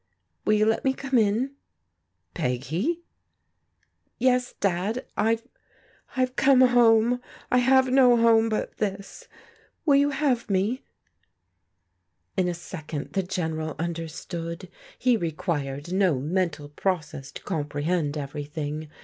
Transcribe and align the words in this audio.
Will 0.45 0.55
yott 0.55 0.67
let 0.67 0.83
me 0.83 0.95
come 0.95 1.19
in?" 1.19 1.37
^ 1.49 1.51
''Peggy?" 2.33 3.03
PEGGY'S 4.17 4.17
BETRAYAL 4.17 4.17
325" 4.17 4.17
Yes, 4.17 4.53
Da4 4.59 5.05
I've— 5.15 5.47
^I've 6.31 6.35
come 6.35 6.61
home. 6.61 7.21
I 7.51 7.59
have 7.59 7.91
no 7.91 8.17
home 8.17 8.49
but 8.49 8.77
this. 8.77 9.27
Wai 9.85 9.97
you 9.97 10.09
have 10.09 10.49
me?" 10.49 10.83
In 12.35 12.47
a 12.47 12.55
second 12.55 13.13
the 13.13 13.21
General 13.21 13.75
understood. 13.77 14.69
He 14.97 15.17
required 15.17 15.93
no 15.93 16.19
mental 16.19 16.69
process 16.69 17.31
to 17.33 17.43
comprehend 17.43 18.17
everything. 18.17 18.89